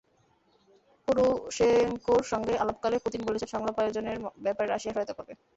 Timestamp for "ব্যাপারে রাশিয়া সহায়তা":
4.45-5.13